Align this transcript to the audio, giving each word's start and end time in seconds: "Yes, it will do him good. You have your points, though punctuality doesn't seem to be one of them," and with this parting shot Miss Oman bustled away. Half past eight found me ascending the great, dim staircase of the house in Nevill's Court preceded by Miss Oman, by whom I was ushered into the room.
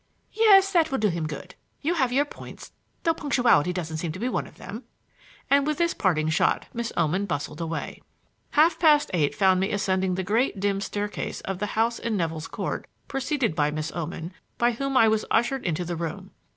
"Yes, 0.33 0.73
it 0.73 0.89
will 0.89 0.97
do 0.97 1.09
him 1.09 1.27
good. 1.27 1.53
You 1.81 1.93
have 1.93 2.11
your 2.11 2.25
points, 2.25 2.71
though 3.03 3.13
punctuality 3.13 3.71
doesn't 3.71 3.97
seem 3.97 4.11
to 4.13 4.17
be 4.17 4.29
one 4.29 4.47
of 4.47 4.57
them," 4.57 4.85
and 5.47 5.67
with 5.67 5.77
this 5.77 5.93
parting 5.93 6.27
shot 6.29 6.65
Miss 6.73 6.91
Oman 6.97 7.27
bustled 7.27 7.61
away. 7.61 8.01
Half 8.57 8.79
past 8.79 9.11
eight 9.13 9.35
found 9.35 9.59
me 9.59 9.71
ascending 9.71 10.15
the 10.15 10.23
great, 10.23 10.59
dim 10.59 10.81
staircase 10.81 11.41
of 11.41 11.59
the 11.59 11.67
house 11.77 11.99
in 11.99 12.17
Nevill's 12.17 12.47
Court 12.47 12.87
preceded 13.07 13.53
by 13.55 13.69
Miss 13.69 13.91
Oman, 13.91 14.33
by 14.57 14.71
whom 14.71 14.97
I 14.97 15.07
was 15.07 15.23
ushered 15.29 15.63
into 15.63 15.85
the 15.85 15.95
room. 15.95 16.31